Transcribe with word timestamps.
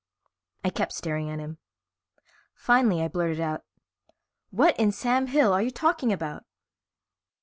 I 0.65 0.71
kept 0.71 0.93
staring 0.93 1.29
at 1.29 1.37
him. 1.37 1.59
Finally 2.55 3.03
I 3.03 3.07
blurted 3.07 3.39
out, 3.39 3.63
"What 4.49 4.75
in 4.79 4.91
Sam 4.91 5.27
Hill 5.27 5.53
are 5.53 5.61
you 5.61 5.69
talking 5.69 6.11
about?" 6.11 6.43